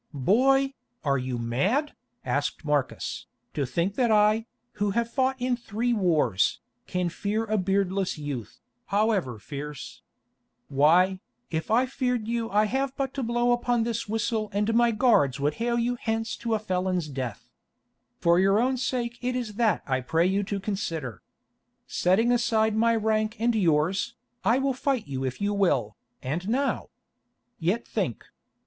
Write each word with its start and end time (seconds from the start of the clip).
"Boy, 0.15 0.73
are 1.03 1.19
you 1.19 1.37
mad," 1.37 1.93
asked 2.25 2.65
Marcus, 2.65 3.27
"to 3.53 3.67
think 3.67 3.93
that 3.93 4.09
I, 4.09 4.47
who 4.81 4.89
have 4.97 5.11
fought 5.11 5.39
in 5.39 5.55
three 5.55 5.93
wars, 5.93 6.59
can 6.87 7.07
fear 7.07 7.45
a 7.45 7.55
beardless 7.55 8.17
youth, 8.17 8.59
however 8.87 9.37
fierce? 9.37 10.01
Why, 10.69 11.19
if 11.51 11.69
I 11.69 11.85
feared 11.85 12.27
you 12.27 12.49
I 12.49 12.65
have 12.65 12.95
but 12.97 13.13
to 13.13 13.21
blow 13.21 13.51
upon 13.51 13.83
this 13.83 14.09
whistle 14.09 14.49
and 14.53 14.73
my 14.73 14.89
guards 14.89 15.39
would 15.39 15.53
hale 15.61 15.77
you 15.77 15.97
hence 16.01 16.35
to 16.37 16.55
a 16.55 16.57
felon's 16.59 17.07
death. 17.07 17.51
For 18.17 18.39
your 18.39 18.59
own 18.59 18.77
sake 18.77 19.19
it 19.21 19.35
is 19.35 19.53
that 19.61 19.83
I 19.85 20.01
pray 20.01 20.25
you 20.25 20.41
to 20.45 20.59
consider. 20.59 21.21
Setting 21.85 22.31
aside 22.31 22.75
my 22.75 22.95
rank 22.95 23.35
and 23.39 23.53
yours, 23.53 24.15
I 24.43 24.57
will 24.57 24.73
fight 24.73 25.05
you 25.07 25.23
if 25.23 25.39
you 25.39 25.53
will, 25.53 25.95
and 26.23 26.49
now. 26.49 26.89
Yet 27.59 27.87
think. 27.87 28.25